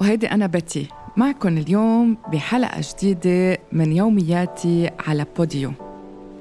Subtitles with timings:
[0.00, 0.88] وهيدي أنا بتي.
[1.16, 5.72] معكم اليوم بحلقة جديدة من يومياتي على بوديو.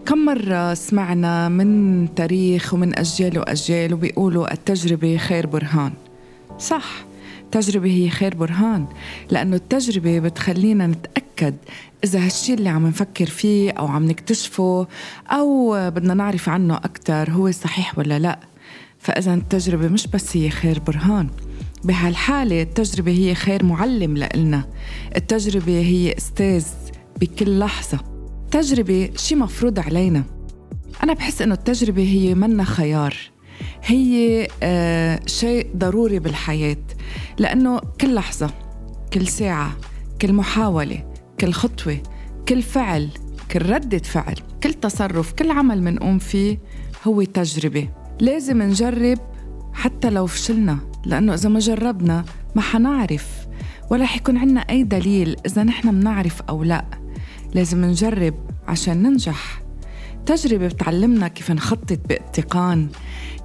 [0.05, 5.93] كم مرة سمعنا من تاريخ ومن أجيال وأجيال وبيقولوا التجربة خير برهان.
[6.59, 6.86] صح
[7.43, 8.86] التجربة هي خير برهان
[9.30, 11.55] لأنه التجربة بتخلينا نتأكد
[12.04, 14.88] إذا هالشي اللي عم نفكر فيه أو عم نكتشفه
[15.28, 18.39] أو بدنا نعرف عنه أكتر هو صحيح ولا لأ.
[19.00, 21.30] فإذا التجربة مش بس هي خير برهان.
[21.84, 24.70] بهالحالة التجربة هي خير معلم لإلنا.
[25.16, 26.66] التجربة هي أستاذ
[27.20, 28.00] بكل لحظة.
[28.52, 30.23] تجربة شي مفروض علينا.
[31.03, 33.16] أنا بحس إنه التجربة هي منا خيار.
[33.84, 36.77] هي آه شيء ضروري بالحياة.
[37.38, 38.50] لأنه كل لحظة
[39.14, 39.78] كل ساعة
[40.22, 41.98] كل محاولة كل خطوة
[42.48, 43.09] كل فعل
[43.52, 46.59] كل ردة فعل كل تصرف كل عمل منقوم فيه
[47.08, 47.89] هو تجربة.
[48.20, 49.17] لازم نجرب
[49.77, 53.27] حتى لو فشلنا لأنه إذا ما جربنا ما حنعرف.
[53.92, 56.86] ولا حيكون عنا أي دليل إذا نحن منعرف أو لا.
[57.53, 58.33] لازم نجرب
[58.67, 59.61] عشان ننجح.
[60.25, 62.88] تجربة بتعلمنا كيف نخطط باتقان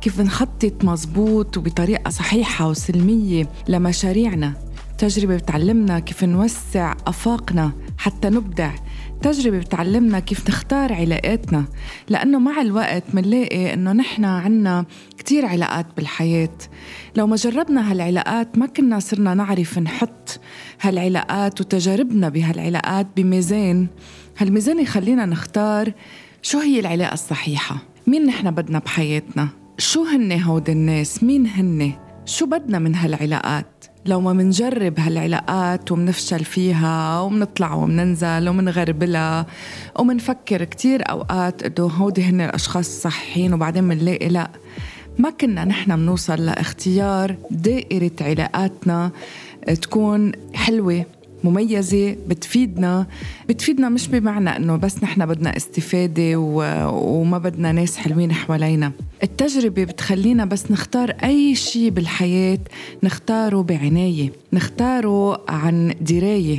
[0.01, 4.55] كيف نخطط مزبوط وبطريقة صحيحة وسلمية لمشاريعنا.
[4.99, 8.71] تجربة بتعلمنا كيف نوسع أفاقنا حتى نبدع.
[9.23, 11.65] تجربة بتعلمنا كيف نختار علاقاتنا
[12.09, 14.85] لأنه مع الوقت منلاقي أنه نحن عنا
[15.33, 16.59] كتير علاقات بالحياة.
[17.17, 20.41] لو ما جربنا هالعلاقات ما كنا صرنا نعرف نحط
[20.81, 23.87] هالعلاقات وتجاربنا بهالعلاقات بميزان.
[24.39, 25.93] هالميزان يخلينا نختار
[26.43, 27.77] شو هي العلاقة الصحيحة.
[28.07, 31.93] مين نحن بدنا بحياتنا؟ شو هن هود الناس؟ مين هن؟
[32.27, 39.47] شو بدنا من هالعلاقات؟ لو ما منجرب هالعلاقات ومنفشل فيها ومنطلع ومننزل ومنغربلها
[39.99, 44.51] ومنفكر كتير أوقات إنه هودي هن الأشخاص الصحيين وبعدين منلاقي لأ.
[45.19, 49.11] ما كنا نحن منوصل لاختيار دائرة علاقاتنا
[49.83, 51.05] تكون حلوة
[51.45, 53.07] مميزة بتفيدنا.
[53.49, 56.63] بتفيدنا مش بمعنى إنه بس نحن بدنا استفادة و...
[56.93, 58.93] وما بدنا ناس حلوين حوالينا.
[59.23, 62.59] التجربة بتخلينا بس نختار أي شيء بالحياة
[63.03, 66.59] نختاره بعناية نختاره عن دراية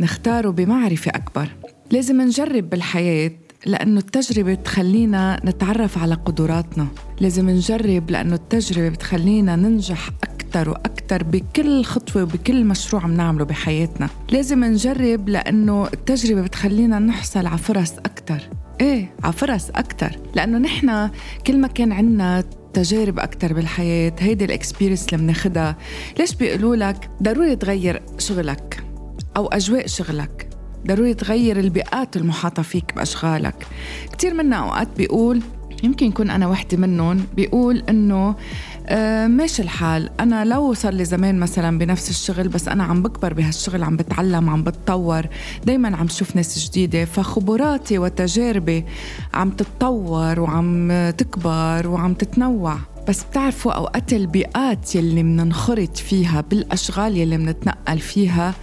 [0.00, 1.48] نختاره بمعرفة أكبر.
[1.90, 3.30] لازم نجرب بالحياة
[3.66, 6.86] لأنه التجربة بتخلينا نتعرف على قدراتنا.
[7.20, 14.08] لازم نجرب لأنه التجربة بتخلينا ننجح أكثر وأكثر بكل خطوة وبكل مشروع عم نعمله بحياتنا.
[14.30, 18.48] لازم نجرب لأنه التجربة بتخلينا نحصل على فرص أكثر
[18.80, 21.10] إيه على فرص أكثر لأنه نحن
[21.46, 25.76] كل ما كان عنا تجارب أكثر بالحياة هيدي الإكسبيرينس اللي بناخدها
[26.18, 28.84] ليش بيقولوا لك ضروري تغير شغلك
[29.36, 30.47] أو أجواء شغلك؟
[30.88, 33.66] ضروري تغير البيئات المحاطة فيك بأشغالك.
[34.12, 35.42] كتير منا أوقات بيقول
[35.82, 38.34] يمكن يكون أنا وحدة منهم بيقول إنه
[38.86, 40.10] آه ماشي الحال.
[40.20, 44.50] أنا لو صار لي زمان مثلا بنفس الشغل بس أنا عم بكبر بهالشغل عم بتعلم
[44.50, 45.26] عم بتطور
[45.64, 48.84] دايما عم شوف ناس جديدة فخبراتي وتجاربي
[49.34, 52.78] عم تتطور وعم تكبر وعم تتنوع.
[53.08, 58.54] بس بتعرفوا أوقات البيئات يلي مننخرط فيها بالأشغال يلي منتنقل فيها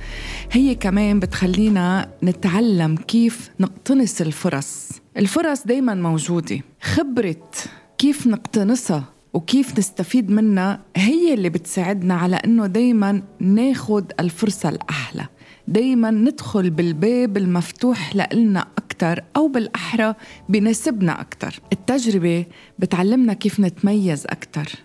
[0.52, 4.90] هي كمان بتخلينا نتعلم كيف نقتنص الفرص.
[5.18, 6.60] الفرص دايما موجودة.
[6.82, 7.52] خبرة
[7.98, 9.04] كيف نقتنصها
[9.34, 15.26] وكيف نستفيد منها هي اللي بتساعدنا على إنه دايما ناخد الفرصة الأحلى.
[15.68, 20.16] دايما ندخل بالباب المفتوح لإلنا أكتر أو بالأحرى
[20.50, 21.60] بناسبنا أكتر.
[21.74, 22.46] التجربة
[22.80, 24.85] بتعلمنا كيف نتميز أكتر.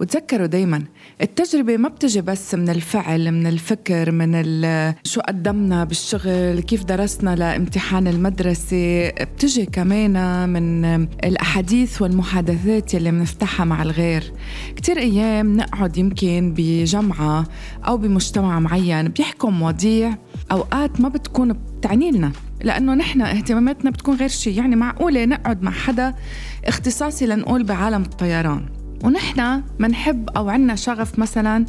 [0.00, 0.82] وتذكروا دايما
[1.22, 4.32] التجربة ما بتجي بس من الفعل من الفكر من
[5.04, 10.84] شو قدمنا بالشغل كيف درسنا لامتحان المدرسة بتجي كمان من
[11.24, 14.32] الأحاديث والمحادثات اللي بنفتحها مع الغير.
[14.76, 17.44] كتير أيام نقعد يمكن بجمعة
[17.86, 20.14] أو بمجتمع معين بيحكوا مواضيع
[20.52, 25.70] أوقات ما بتكون بتعني لنا لأنه نحن اهتماماتنا بتكون غير شيء يعني معقولة نقعد مع
[25.70, 26.14] حدا
[26.64, 28.83] اختصاصي لنقول بعالم الطيران.
[29.04, 31.66] ونحن منحب أو عنا شغف مثلا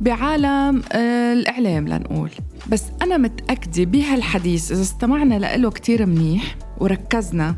[0.00, 2.30] بعالم آه، الإعلام لنقول
[2.68, 7.54] بس أنا متأكدة بهالحديث إذا استمعنا له كتير منيح وركزنا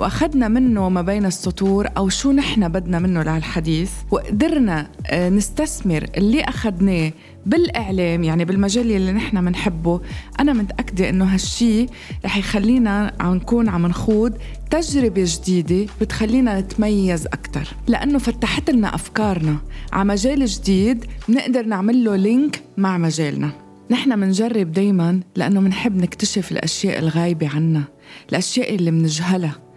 [0.00, 3.90] وأخذنا منه ما بين السطور أو شو نحن بدنا منه لهالحديث.
[4.10, 7.12] وقدرنا آه، نستثمر اللي أخذناه
[7.46, 10.00] بالإعلام يعني بالمجال اللي نحن بنحبه
[10.40, 11.86] أنا متأكدة إنه هالشي
[12.24, 14.32] رح يخلينا عم نكون عم نخوض
[14.70, 17.68] تجربة جديدة بتخلينا نتميز أكتر.
[17.86, 19.56] لأنه فتحت لنا أفكارنا.
[19.92, 23.50] على مجال جديد بنقدر نعمل له لينك مع مجالنا.
[23.90, 27.82] نحن منجرب دايما لأنه منحب نكتشف الأشياء الغايبة عنا
[28.30, 29.69] الأشياء اللي منجهلها.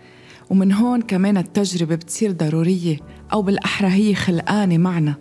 [0.54, 2.98] ومن هون كمان التجربة بتصير ضرورية
[3.34, 5.16] أو بالأحرى هي خلقانة معنا.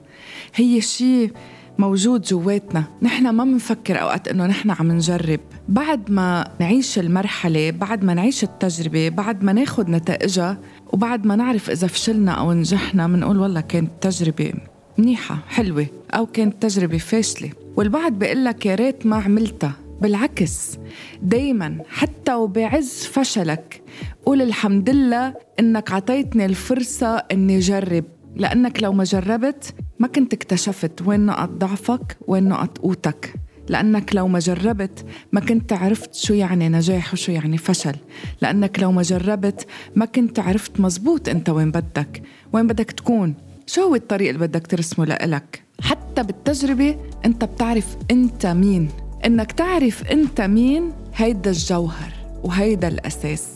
[0.55, 1.33] هي شيء
[1.79, 2.85] موجود جواتنا.
[3.03, 5.41] نحن ما بنفكر أوقات إنه نحن عم نجرب.
[5.69, 10.59] بعد ما نعيش المرحلة بعد ما نعيش التجربة بعد ما ناخد نتائجها
[10.93, 14.53] وبعد ما نعرف إذا فشلنا أو نجحنا بنقول والله كانت تجربة
[14.99, 17.51] منيحة حلوة أو كانت تجربة فاشلة.
[17.77, 19.73] والبعض بيقول لك يا ريت ما عملتها.
[20.03, 20.79] بالعكس
[21.23, 23.83] دايما حتى وبعز فشلك.
[24.27, 28.05] قول الحمد لله إنك عطيتني الفرصة إني جرب
[28.37, 33.35] لأنك لو ما جربت ما كنت اكتشفت وين نقط ضعفك وين نقط قوتك.
[33.69, 37.95] لأنك لو ما جربت ما كنت عرفت شو يعني نجاح وشو يعني فشل.
[38.41, 39.67] لأنك لو ما جربت
[39.97, 42.23] ما كنت عرفت مزبوط أنت وين بدك
[42.53, 43.35] وين بدك تكون.
[43.67, 48.89] شو هو الطريق اللي بدك ترسمه لإلك؟ حتى بالتجربة أنت بتعرف أنت مين.
[49.27, 52.13] إنك تعرف أنت مين هيدا الجوهر
[52.45, 53.49] وهيدا الأساس.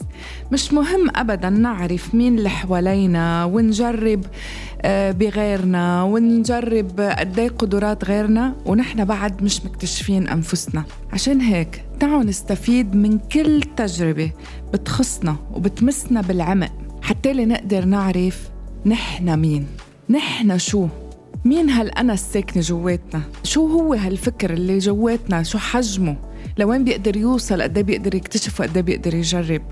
[0.53, 4.25] مش مهم أبدا نعرف مين اللي حوالينا ونجرب
[4.83, 10.85] آه، بغيرنا ونجرب قد قدرات غيرنا ونحن بعد مش مكتشفين أنفسنا.
[11.13, 14.31] عشان هيك تعالوا نستفيد من كل تجربة
[14.73, 16.73] بتخصنا وبتمسنا بالعمق
[17.03, 18.49] حتى لنقدر نعرف
[18.87, 19.67] نحن مين.
[20.11, 20.87] نحن شو؟
[21.47, 26.17] مين هالأنا الساكنة جواتنا؟ شو هو هالفكر اللي جواتنا؟ شو حجمه؟
[26.59, 29.63] لوين بيقدر يوصل؟ قد إيه بيقدر يكتشف؟ وقد إيه بيقدر يجرب؟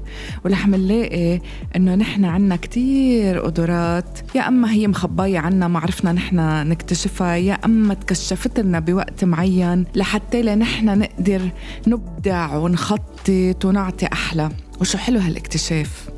[0.45, 1.41] ورح منلاقي
[1.77, 4.19] إنه نحن عنا كتير قدرات.
[4.35, 6.37] يا أما هي مخباية عنا ما عرفنا نحن
[6.69, 11.51] نكتشفها يا أما تكشفت لنا بوقت معين لحتى لنحن نقدر
[11.87, 14.51] نبدع ونخطط ونعطي أحلى.
[14.81, 16.09] وشو حلو هالاكتشاف.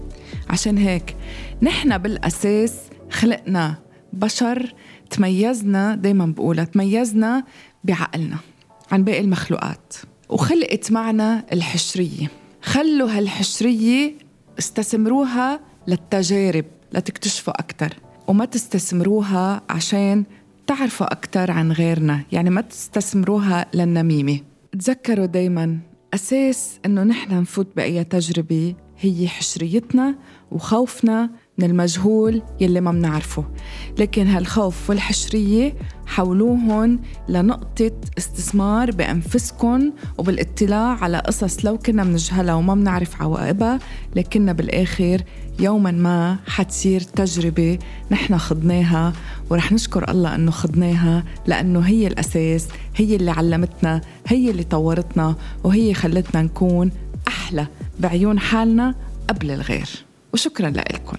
[0.51, 1.17] عشان هيك
[1.63, 2.75] نحن بالأساس
[3.11, 3.75] خلقنا
[4.13, 4.75] بشر
[5.11, 7.45] تميزنا دايما بقولها تميزنا
[7.85, 8.37] بعقلنا
[8.93, 9.95] عن باقي المخلوقات
[10.29, 12.31] وخلقت معنا الحشرية.
[12.63, 14.15] خلوا هالحشرية
[14.59, 20.25] استثمروها للتجارب لتكتشفوا أكتر وما تستثمروها عشان
[20.67, 24.41] تعرفوا أكتر عن غيرنا يعني ما تستثمروها للنميمة.
[24.79, 25.79] تذكروا دايما
[26.15, 30.15] أساس إنه نحن نفوت بأي تجربة هي حشريتنا
[30.51, 33.45] وخوفنا من المجهول يلي ما بنعرفه
[33.99, 35.75] لكن هالخوف والحشرية
[36.07, 36.99] حولوهن
[37.29, 43.79] لنقطة استثمار بأنفسكم وبالاطلاع على قصص لو كنا بنجهلها وما بنعرف عواقبها
[44.17, 45.23] لكنها بالآخر
[45.61, 47.79] يوما ما حتصير تجربة
[48.11, 49.13] نحن خضناها.
[49.51, 55.95] ورح نشكر الله أنه خضناها لأنه هي الأساس هي اللي علمتنا هي اللي طورتنا وهي
[55.95, 56.91] خلتنا نكون
[57.29, 57.67] أحلى
[58.01, 58.95] بعيون حالنا
[59.29, 59.89] قبل الغير.
[60.33, 61.17] وشكرا لكم